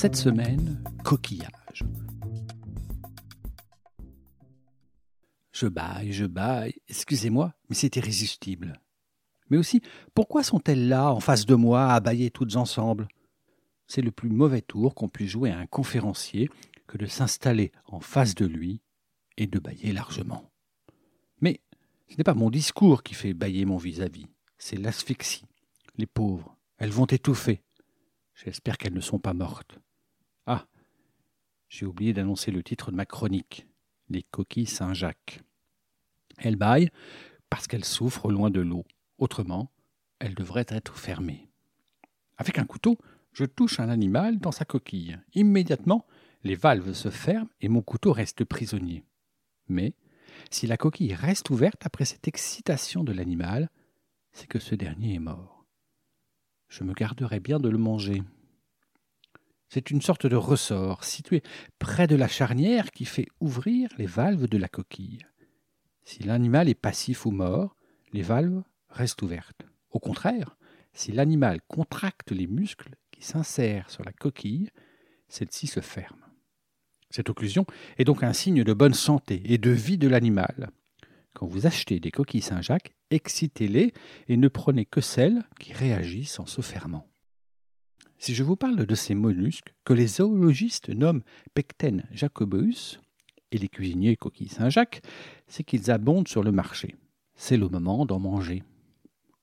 Cette 0.00 0.14
semaine, 0.14 0.80
coquillage. 1.02 1.82
Je 5.50 5.66
baille, 5.66 6.12
je 6.12 6.24
baille, 6.24 6.74
excusez-moi, 6.86 7.52
mais 7.68 7.74
c'est 7.74 7.96
irrésistible. 7.96 8.80
Mais 9.50 9.56
aussi, 9.56 9.82
pourquoi 10.14 10.44
sont-elles 10.44 10.86
là, 10.86 11.12
en 11.12 11.18
face 11.18 11.46
de 11.46 11.56
moi, 11.56 11.92
à 11.92 11.98
bailler 11.98 12.30
toutes 12.30 12.54
ensemble? 12.54 13.08
C'est 13.88 14.00
le 14.00 14.12
plus 14.12 14.30
mauvais 14.30 14.60
tour 14.60 14.94
qu'on 14.94 15.08
puisse 15.08 15.32
jouer 15.32 15.50
à 15.50 15.58
un 15.58 15.66
conférencier 15.66 16.48
que 16.86 16.96
de 16.96 17.06
s'installer 17.06 17.72
en 17.86 17.98
face 17.98 18.36
de 18.36 18.46
lui 18.46 18.80
et 19.36 19.48
de 19.48 19.58
bailler 19.58 19.92
largement. 19.92 20.48
Mais 21.40 21.60
ce 22.08 22.14
n'est 22.16 22.22
pas 22.22 22.34
mon 22.34 22.50
discours 22.50 23.02
qui 23.02 23.14
fait 23.14 23.34
bailler 23.34 23.64
mon 23.64 23.78
vis-à-vis, 23.78 24.28
c'est 24.58 24.76
l'asphyxie. 24.76 25.46
Les 25.96 26.06
pauvres, 26.06 26.56
elles 26.76 26.92
vont 26.92 27.06
étouffer. 27.06 27.64
J'espère 28.36 28.78
qu'elles 28.78 28.94
ne 28.94 29.00
sont 29.00 29.18
pas 29.18 29.34
mortes. 29.34 29.80
J'ai 31.68 31.86
oublié 31.86 32.12
d'annoncer 32.12 32.50
le 32.50 32.62
titre 32.62 32.90
de 32.90 32.96
ma 32.96 33.06
chronique 33.06 33.66
Les 34.08 34.22
coquilles 34.22 34.66
Saint-Jacques. 34.66 35.42
Elles 36.38 36.56
baillent 36.56 36.90
parce 37.50 37.66
qu'elles 37.66 37.84
souffrent 37.84 38.30
loin 38.30 38.50
de 38.50 38.60
l'eau. 38.60 38.84
Autrement, 39.18 39.70
elles 40.18 40.34
devraient 40.34 40.66
être 40.68 40.96
fermées. 40.96 41.48
Avec 42.38 42.58
un 42.58 42.64
couteau, 42.64 42.98
je 43.32 43.44
touche 43.44 43.80
un 43.80 43.88
animal 43.88 44.38
dans 44.38 44.52
sa 44.52 44.64
coquille. 44.64 45.18
Immédiatement, 45.34 46.06
les 46.44 46.54
valves 46.54 46.92
se 46.92 47.10
ferment 47.10 47.50
et 47.60 47.68
mon 47.68 47.82
couteau 47.82 48.12
reste 48.12 48.44
prisonnier. 48.44 49.04
Mais, 49.68 49.94
si 50.50 50.66
la 50.66 50.76
coquille 50.76 51.14
reste 51.14 51.50
ouverte 51.50 51.84
après 51.84 52.04
cette 52.04 52.28
excitation 52.28 53.04
de 53.04 53.12
l'animal, 53.12 53.70
c'est 54.32 54.46
que 54.46 54.58
ce 54.58 54.74
dernier 54.74 55.14
est 55.14 55.20
mort. 55.20 55.66
Je 56.68 56.84
me 56.84 56.92
garderai 56.92 57.40
bien 57.40 57.58
de 57.58 57.68
le 57.68 57.78
manger. 57.78 58.22
C'est 59.68 59.90
une 59.90 60.00
sorte 60.00 60.26
de 60.26 60.36
ressort 60.36 61.04
situé 61.04 61.42
près 61.78 62.06
de 62.06 62.16
la 62.16 62.28
charnière 62.28 62.90
qui 62.90 63.04
fait 63.04 63.28
ouvrir 63.40 63.90
les 63.98 64.06
valves 64.06 64.48
de 64.48 64.58
la 64.58 64.68
coquille. 64.68 65.26
Si 66.04 66.22
l'animal 66.22 66.68
est 66.68 66.74
passif 66.74 67.26
ou 67.26 67.30
mort, 67.30 67.76
les 68.12 68.22
valves 68.22 68.62
restent 68.88 69.20
ouvertes. 69.20 69.66
Au 69.90 69.98
contraire, 69.98 70.56
si 70.94 71.12
l'animal 71.12 71.60
contracte 71.68 72.30
les 72.30 72.46
muscles 72.46 72.94
qui 73.10 73.22
s'insèrent 73.22 73.90
sur 73.90 74.04
la 74.04 74.12
coquille, 74.12 74.70
celle-ci 75.28 75.66
se 75.66 75.80
ferme. 75.80 76.24
Cette 77.10 77.28
occlusion 77.28 77.66
est 77.98 78.04
donc 78.04 78.22
un 78.22 78.32
signe 78.32 78.64
de 78.64 78.72
bonne 78.72 78.94
santé 78.94 79.42
et 79.44 79.58
de 79.58 79.70
vie 79.70 79.98
de 79.98 80.08
l'animal. 80.08 80.70
Quand 81.34 81.46
vous 81.46 81.66
achetez 81.66 82.00
des 82.00 82.10
coquilles 82.10 82.42
Saint-Jacques, 82.42 82.94
excitez-les 83.10 83.92
et 84.28 84.36
ne 84.36 84.48
prenez 84.48 84.86
que 84.86 85.00
celles 85.00 85.44
qui 85.60 85.72
réagissent 85.72 86.40
en 86.40 86.46
se 86.46 86.62
fermant. 86.62 87.06
Si 88.18 88.34
je 88.34 88.42
vous 88.42 88.56
parle 88.56 88.84
de 88.84 88.94
ces 88.94 89.14
mollusques 89.14 89.74
que 89.84 89.92
les 89.92 90.08
zoologistes 90.08 90.88
nomment 90.88 91.22
Pecten 91.54 92.04
jacobus 92.10 93.00
et 93.52 93.58
les 93.58 93.68
cuisiniers 93.68 94.16
coquilles 94.16 94.48
Saint-Jacques, 94.48 95.02
c'est 95.46 95.62
qu'ils 95.62 95.90
abondent 95.90 96.28
sur 96.28 96.42
le 96.42 96.50
marché. 96.50 96.96
C'est 97.36 97.56
le 97.56 97.68
moment 97.68 98.06
d'en 98.06 98.18
manger. 98.18 98.64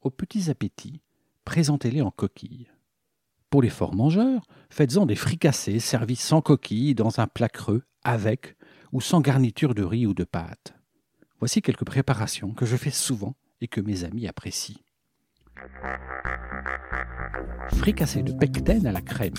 Aux 0.01 0.11
petits 0.11 0.49
appétits, 0.49 1.01
présentez-les 1.45 2.01
en 2.01 2.11
coquilles. 2.11 2.67
Pour 3.49 3.61
les 3.61 3.69
forts 3.69 3.95
mangeurs, 3.95 4.44
faites-en 4.69 5.05
des 5.05 5.16
fricassés 5.16 5.79
servis 5.79 6.17
sans 6.17 6.41
coquilles 6.41 6.95
dans 6.95 7.22
un 7.22 7.28
plat 7.28 7.49
creux, 7.49 7.83
avec 8.03 8.57
ou 8.91 8.99
sans 8.99 9.22
garniture 9.22 9.73
de 9.73 9.83
riz 9.83 10.05
ou 10.05 10.13
de 10.13 10.25
pâte. 10.25 10.75
Voici 11.39 11.61
quelques 11.61 11.85
préparations 11.85 12.53
que 12.53 12.66
je 12.66 12.75
fais 12.75 12.91
souvent 12.91 13.35
et 13.61 13.67
que 13.67 13.81
mes 13.81 14.03
amis 14.03 14.28
apprécient. 14.28 14.84
Fricassé 17.77 18.23
de 18.23 18.33
pecten 18.33 18.85
à 18.88 18.91
la 18.91 19.01
crème. 19.01 19.33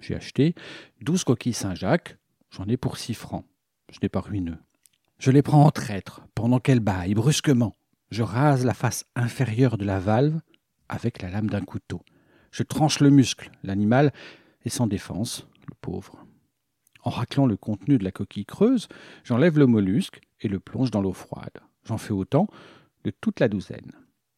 J'ai 0.00 0.14
acheté 0.14 0.54
12 1.02 1.24
coquilles 1.24 1.52
Saint-Jacques, 1.52 2.18
j'en 2.50 2.66
ai 2.66 2.76
pour 2.76 2.96
6 2.96 3.14
francs. 3.14 3.44
Ce 3.90 3.98
n'est 4.02 4.08
pas 4.08 4.20
ruineux. 4.20 4.58
Je 5.18 5.30
les 5.30 5.42
prends 5.42 5.64
en 5.64 5.70
traître 5.70 6.22
pendant 6.34 6.60
qu'elles 6.60 6.80
baillent 6.80 7.14
brusquement. 7.14 7.76
Je 8.10 8.22
rase 8.22 8.64
la 8.64 8.74
face 8.74 9.04
inférieure 9.16 9.76
de 9.76 9.84
la 9.84 9.98
valve 9.98 10.40
avec 10.88 11.20
la 11.20 11.30
lame 11.30 11.50
d'un 11.50 11.62
couteau. 11.62 12.02
Je 12.50 12.62
tranche 12.62 13.00
le 13.00 13.10
muscle. 13.10 13.50
L'animal 13.62 14.12
est 14.64 14.70
sans 14.70 14.86
défense, 14.86 15.46
le 15.66 15.74
pauvre. 15.80 16.24
En 17.02 17.10
raclant 17.10 17.46
le 17.46 17.56
contenu 17.56 17.98
de 17.98 18.04
la 18.04 18.12
coquille 18.12 18.46
creuse, 18.46 18.88
j'enlève 19.24 19.58
le 19.58 19.66
mollusque 19.66 20.20
et 20.40 20.48
le 20.48 20.60
plonge 20.60 20.90
dans 20.90 21.02
l'eau 21.02 21.12
froide. 21.12 21.58
J'en 21.84 21.98
fais 21.98 22.12
autant 22.12 22.48
de 23.04 23.10
toute 23.10 23.40
la 23.40 23.48
douzaine. 23.48 23.92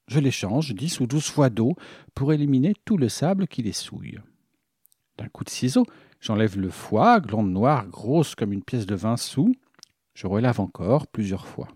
Je 0.09 0.19
les 0.19 0.31
change 0.31 0.75
dix 0.75 1.01
ou 1.01 1.07
douze 1.07 1.29
fois 1.29 1.51
d'eau 1.51 1.75
pour 2.15 2.33
éliminer 2.33 2.75
tout 2.85 2.97
le 2.97 3.09
sable 3.09 3.47
qui 3.47 3.63
les 3.63 3.73
souille. 3.73 4.19
D'un 5.19 5.29
coup 5.29 5.45
de 5.45 5.51
ciseau, 5.51 5.87
j'enlève 6.21 6.59
le 6.59 6.71
foie, 6.71 7.21
glande 7.21 7.51
noire 7.51 7.87
grosse 7.87 8.35
comme 8.35 8.53
une 8.53 8.65
pièce 8.65 8.87
de 8.87 8.95
vingt 8.95 9.17
sous. 9.17 9.55
Je 10.15 10.27
relave 10.27 10.61
encore 10.61 11.07
plusieurs 11.07 11.47
fois. 11.47 11.69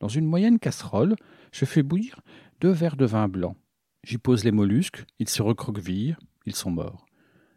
Dans 0.00 0.08
une 0.08 0.24
moyenne 0.24 0.58
casserole, 0.58 1.14
je 1.52 1.64
fais 1.64 1.82
bouillir 1.82 2.20
deux 2.60 2.70
verres 2.70 2.96
de 2.96 3.04
vin 3.04 3.28
blanc. 3.28 3.54
J'y 4.02 4.16
pose 4.16 4.44
les 4.44 4.52
mollusques, 4.52 5.04
ils 5.18 5.28
se 5.28 5.42
recroquevillent, 5.42 6.16
ils 6.46 6.54
sont 6.54 6.70
morts. 6.70 7.04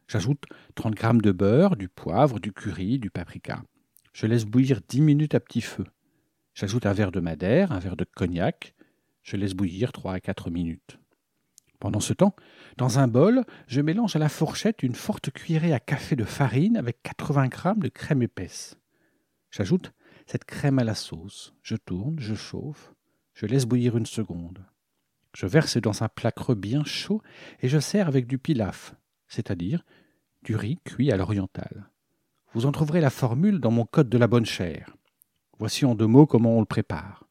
J'ajoute 0.08 0.44
30 0.76 0.94
grammes 0.94 1.22
de 1.22 1.32
beurre, 1.32 1.78
du 1.78 1.88
poivre, 1.88 2.40
du 2.40 2.52
curry, 2.52 3.00
du 3.00 3.10
paprika. 3.10 3.64
Je 4.12 4.28
laisse 4.28 4.46
bouillir 4.46 4.82
dix 4.88 5.02
minutes 5.02 5.36
à 5.36 5.40
petit 5.40 5.62
feu. 5.62 5.86
J'ajoute 6.54 6.86
un 6.86 6.94
verre 6.94 7.12
de 7.12 7.20
madère, 7.20 7.72
un 7.72 7.80
verre 7.80 7.96
de 7.96 8.06
cognac. 8.06 8.76
Je 9.24 9.38
laisse 9.38 9.54
bouillir 9.54 9.92
trois 9.92 10.14
à 10.14 10.20
quatre 10.20 10.50
minutes. 10.50 11.00
Pendant 11.80 12.00
ce 12.00 12.14
temps, 12.14 12.36
dans 12.78 13.00
un 13.00 13.08
bol, 13.08 13.44
je 13.68 13.82
mélange 13.82 14.16
à 14.16 14.20
la 14.20 14.30
fourchette 14.30 14.84
une 14.84 14.96
forte 14.96 15.32
cuillerée 15.32 15.74
à 15.74 15.80
café 15.80 16.16
de 16.16 16.24
farine 16.24 16.78
avec 16.78 17.02
80 17.04 17.48
grammes 17.48 17.80
de 17.80 17.90
crème 17.90 18.22
épaisse. 18.22 18.78
J'ajoute 19.52 19.92
cette 20.26 20.46
crème 20.46 20.80
à 20.80 20.84
la 20.84 20.96
sauce. 20.96 21.54
Je 21.62 21.76
tourne, 21.76 22.20
je 22.20 22.36
chauffe, 22.36 22.94
je 23.34 23.46
laisse 23.46 23.66
bouillir 23.66 23.98
une 23.98 24.06
seconde. 24.06 24.64
Je 25.36 25.48
verse 25.48 25.78
dans 25.78 26.04
un 26.04 26.08
plat 26.08 26.32
creux 26.32 26.56
bien 26.56 26.84
chaud 26.84 27.22
et 27.62 27.68
je 27.68 27.80
sers 27.80 28.08
avec 28.08 28.28
du 28.28 28.38
pilaf, 28.38 28.96
c'est-à-dire 29.28 29.84
du 30.44 30.56
riz 30.56 30.80
cuit 30.86 31.12
à 31.12 31.18
l'orientale. 31.18 31.90
Vous 32.54 32.66
en 32.66 32.72
trouverez 32.72 33.02
la 33.02 33.10
formule 33.10 33.60
dans 33.60 33.72
mon 33.72 33.86
code 33.86 34.10
de 34.10 34.18
la 34.18 34.28
bonne 34.28 34.46
chère. 34.46 34.96
Voici 35.60 35.86
en 35.86 35.96
deux 35.96 36.08
mots 36.08 36.26
comment 36.26 36.58
on 36.58 36.60
le 36.60 36.66
prépare. 36.66 37.26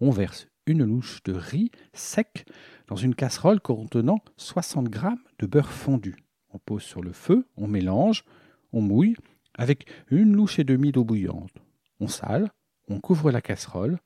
On 0.00 0.10
verse 0.10 0.48
une 0.66 0.84
louche 0.84 1.22
de 1.24 1.32
riz 1.32 1.70
sec 1.92 2.46
dans 2.86 2.96
une 2.96 3.14
casserole 3.14 3.60
contenant 3.60 4.18
60 4.36 4.92
g 4.92 5.00
de 5.38 5.46
beurre 5.46 5.72
fondu. 5.72 6.16
On 6.50 6.58
pose 6.58 6.82
sur 6.82 7.02
le 7.02 7.12
feu, 7.12 7.46
on 7.56 7.66
mélange, 7.66 8.24
on 8.72 8.80
mouille 8.80 9.16
avec 9.54 9.86
une 10.10 10.34
louche 10.34 10.58
et 10.58 10.64
demie 10.64 10.92
d'eau 10.92 11.04
bouillante. 11.04 11.52
On 12.00 12.08
sale, 12.08 12.50
on 12.88 13.00
couvre 13.00 13.30
la 13.30 13.40
casserole, 13.40 13.98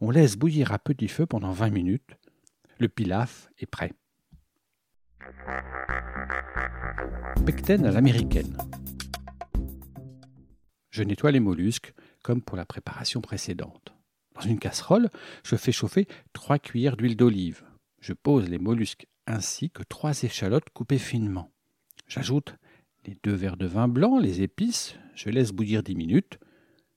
on 0.00 0.10
laisse 0.10 0.36
bouillir 0.36 0.72
à 0.72 0.78
petit 0.78 1.08
feu 1.08 1.26
pendant 1.26 1.52
20 1.52 1.70
minutes. 1.70 2.16
Le 2.78 2.88
pilaf 2.88 3.48
est 3.58 3.66
prêt. 3.66 3.92
Pecten 7.46 7.86
à 7.86 7.90
l'américaine. 7.90 8.56
Je 10.90 11.02
nettoie 11.02 11.32
les 11.32 11.40
mollusques 11.40 11.94
comme 12.24 12.42
pour 12.42 12.56
la 12.56 12.64
préparation 12.64 13.20
précédente. 13.20 13.94
Dans 14.34 14.40
une 14.40 14.58
casserole, 14.58 15.10
je 15.44 15.54
fais 15.54 15.70
chauffer 15.70 16.08
trois 16.32 16.58
cuillères 16.58 16.96
d'huile 16.96 17.16
d'olive. 17.16 17.62
Je 18.00 18.12
pose 18.12 18.48
les 18.48 18.58
mollusques 18.58 19.06
ainsi 19.28 19.70
que 19.70 19.84
trois 19.84 20.22
échalotes 20.22 20.70
coupées 20.70 20.98
finement. 20.98 21.52
J'ajoute 22.08 22.56
les 23.06 23.16
deux 23.22 23.34
verres 23.34 23.56
de 23.56 23.66
vin 23.66 23.86
blanc, 23.86 24.18
les 24.18 24.42
épices, 24.42 24.96
je 25.14 25.30
laisse 25.30 25.52
bouillir 25.52 25.82
dix 25.82 25.94
minutes. 25.94 26.38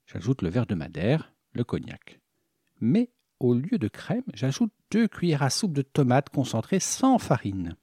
J'ajoute 0.06 0.41
le 0.41 0.50
verre 0.50 0.65
de 0.65 0.75
madère, 0.75 1.33
le 1.53 1.63
cognac. 1.63 2.19
Mais 2.80 3.12
au 3.39 3.53
lieu 3.53 3.77
de 3.77 3.88
crème, 3.88 4.23
j'ajoute 4.33 4.71
deux 4.89 5.07
cuillères 5.07 5.44
à 5.44 5.50
soupe 5.50 5.73
de 5.73 5.81
tomates 5.81 6.30
concentrées 6.30 6.80
sans 6.80 7.19
farine. 7.19 7.75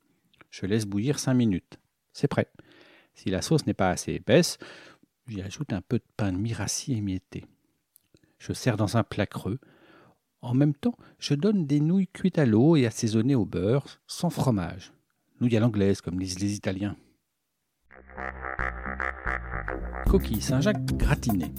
Je 0.50 0.66
laisse 0.66 0.86
bouillir 0.86 1.18
cinq 1.18 1.34
minutes. 1.34 1.78
C'est 2.12 2.28
prêt. 2.28 2.48
Si 3.14 3.30
la 3.30 3.42
sauce 3.42 3.66
n'est 3.66 3.74
pas 3.74 3.90
assez 3.90 4.12
épaisse, 4.14 4.58
j'y 5.26 5.42
ajoute 5.42 5.72
un 5.72 5.80
peu 5.80 5.98
de 5.98 6.04
pain 6.16 6.32
de 6.32 6.38
mie 6.38 6.54
émietté. 6.88 7.44
Je 8.38 8.52
sers 8.52 8.76
dans 8.76 8.96
un 8.96 9.04
plat 9.04 9.26
creux. 9.26 9.58
En 10.42 10.54
même 10.54 10.74
temps, 10.74 10.96
je 11.18 11.34
donne 11.34 11.66
des 11.66 11.80
nouilles 11.80 12.08
cuites 12.08 12.38
à 12.38 12.46
l'eau 12.46 12.76
et 12.76 12.86
assaisonnées 12.86 13.34
au 13.34 13.46
beurre, 13.46 13.86
sans 14.06 14.30
fromage. 14.30 14.92
nouilles 15.40 15.56
à 15.56 15.60
l'anglaise, 15.60 16.00
comme 16.00 16.18
disent 16.18 16.38
les 16.38 16.54
Italiens. 16.54 16.96
Coquille 20.06 20.42
Saint-Jacques 20.42 20.84
gratinée. 20.84 21.52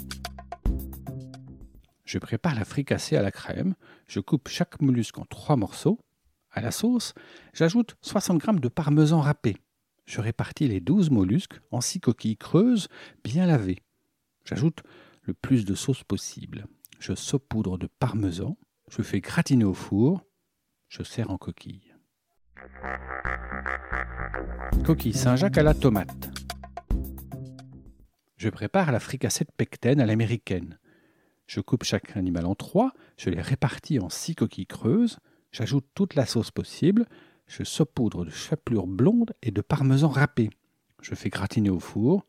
Je 2.05 2.19
prépare 2.19 2.55
la 2.55 2.65
fricassée 2.65 3.17
à 3.17 3.21
la 3.21 3.31
crème. 3.31 3.73
Je 4.07 4.19
coupe 4.19 4.47
chaque 4.47 4.79
mollusque 4.79 5.17
en 5.17 5.25
trois 5.25 5.55
morceaux. 5.55 5.99
À 6.51 6.61
la 6.61 6.71
sauce, 6.71 7.13
j'ajoute 7.53 7.97
60 8.01 8.41
g 8.41 8.51
de 8.59 8.67
parmesan 8.69 9.19
râpé. 9.19 9.57
Je 10.05 10.21
répartis 10.21 10.67
les 10.67 10.79
12 10.79 11.09
mollusques 11.09 11.59
en 11.71 11.81
six 11.81 11.99
coquilles 11.99 12.37
creuses 12.37 12.87
bien 13.23 13.45
lavées. 13.45 13.81
J'ajoute 14.43 14.83
le 15.23 15.33
plus 15.33 15.65
de 15.65 15.73
sauce 15.73 16.03
possible. 16.03 16.67
Je 16.99 17.15
saupoudre 17.15 17.77
de 17.77 17.87
parmesan. 17.87 18.57
Je 18.89 19.01
fais 19.01 19.19
gratiner 19.19 19.65
au 19.65 19.73
four. 19.73 20.21
Je 20.87 21.03
sers 21.03 21.31
en 21.31 21.37
coquille. 21.37 21.93
Coquille 24.85 25.13
Saint-Jacques 25.13 25.57
à 25.57 25.63
la 25.63 25.73
tomate. 25.73 26.29
Je 28.37 28.49
prépare 28.49 28.91
la 28.91 28.99
fricassée 28.99 29.43
de 29.43 29.51
pecten 29.57 29.99
à 29.99 30.05
l'américaine. 30.05 30.77
Je 31.47 31.59
coupe 31.61 31.83
chaque 31.83 32.15
animal 32.15 32.45
en 32.45 32.55
trois, 32.55 32.93
je 33.17 33.29
les 33.29 33.41
répartis 33.41 33.99
en 33.99 34.09
six 34.09 34.35
coquilles 34.35 34.67
creuses, 34.67 35.19
j'ajoute 35.51 35.85
toute 35.93 36.15
la 36.15 36.25
sauce 36.25 36.51
possible, 36.51 37.05
je 37.47 37.63
saupoudre 37.63 38.25
de 38.25 38.31
chapelure 38.31 38.87
blonde 38.87 39.33
et 39.41 39.51
de 39.51 39.61
parmesan 39.61 40.09
râpé. 40.09 40.49
Je 41.01 41.15
fais 41.15 41.29
gratiner 41.29 41.69
au 41.69 41.79
four, 41.79 42.25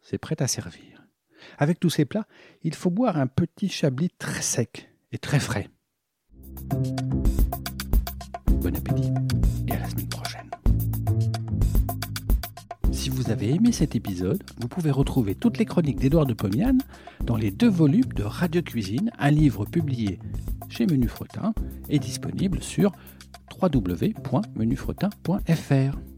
c'est 0.00 0.18
prêt 0.18 0.40
à 0.40 0.46
servir. 0.46 1.06
Avec 1.58 1.78
tous 1.78 1.90
ces 1.90 2.04
plats, 2.04 2.26
il 2.62 2.74
faut 2.74 2.90
boire 2.90 3.18
un 3.18 3.26
petit 3.26 3.68
chablis 3.68 4.10
très 4.10 4.42
sec 4.42 4.90
et 5.12 5.18
très 5.18 5.40
frais. 5.40 5.68
Bon 8.60 8.74
appétit 8.74 9.12
et 9.68 9.72
à 9.72 9.80
la 9.80 9.90
semaine 9.90 10.08
prochaine. 10.08 10.50
Si 12.92 13.10
vous 13.10 13.30
avez 13.30 13.50
aimé 13.50 13.72
cet 13.72 13.94
épisode, 13.94 14.42
vous 14.58 14.68
pouvez 14.68 14.90
retrouver 14.90 15.34
toutes 15.34 15.58
les 15.58 15.66
chroniques 15.66 16.00
d'Édouard 16.00 16.24
de 16.24 16.32
Pomian 16.32 16.78
dans 17.20 17.36
les 17.36 17.50
deux 17.50 17.68
volumes 17.68 18.12
de 18.14 18.22
Radio 18.22 18.62
Cuisine, 18.62 19.10
un 19.18 19.30
livre 19.30 19.66
publié 19.66 20.18
chez 20.70 20.86
Menu 20.86 21.08
Fretin 21.08 21.52
et 21.90 21.98
disponible 21.98 22.62
sur 22.62 22.92
www.menufretin.fr. 23.60 26.13